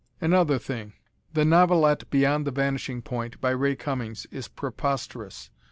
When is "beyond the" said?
2.09-2.49